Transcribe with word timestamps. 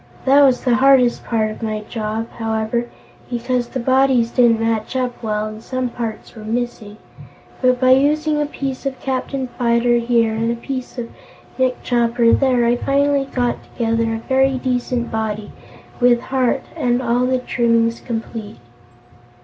That 0.25 0.41
was 0.41 0.63
the 0.63 0.73
hardest 0.77 1.23
part 1.25 1.51
of 1.51 1.61
my 1.61 1.81
job, 1.81 2.27
however, 2.39 2.87
because 3.29 3.67
the 3.67 3.79
bodies 3.79 4.31
didn't 4.31 4.59
match 4.59 4.95
up 4.95 5.21
well 5.21 5.45
and 5.45 5.61
some 5.61 5.89
parts 5.91 6.33
were 6.33 6.43
missing. 6.43 6.97
But 7.61 7.79
by 7.79 7.91
using 7.91 8.41
a 8.41 8.47
piece 8.47 8.87
of 8.87 8.99
Captain 8.99 9.47
Fyter 9.59 9.97
here 9.99 10.33
and 10.33 10.51
a 10.51 10.55
piece 10.55 10.97
of 10.97 11.11
Nick 11.59 11.83
Chopper 11.83 12.33
there, 12.33 12.65
I 12.65 12.77
finally 12.77 13.25
got 13.25 13.61
together 13.61 14.15
a 14.15 14.27
very 14.27 14.57
decent 14.57 15.11
body, 15.11 15.51
with 15.99 16.19
heart 16.19 16.63
and 16.75 16.99
all 16.99 17.27
the 17.27 17.37
trimmings 17.37 17.99
complete." 17.99 18.57